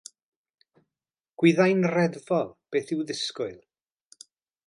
[1.43, 3.57] Gwyddai'n reddfol beth i'w ddisgwyl.